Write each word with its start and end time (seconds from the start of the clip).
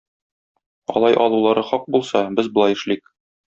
Алай 0.93 1.19
алулары 1.27 1.67
хак 1.69 1.87
булса, 1.97 2.25
без 2.41 2.51
болай 2.59 2.79
эшлик. 2.81 3.17